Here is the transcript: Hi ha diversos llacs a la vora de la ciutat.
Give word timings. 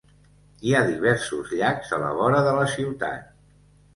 Hi 0.67 0.71
ha 0.75 0.79
diversos 0.85 1.51
llacs 1.59 1.93
a 1.97 2.01
la 2.05 2.09
vora 2.21 2.41
de 2.47 2.57
la 2.61 2.65
ciutat. 2.79 3.31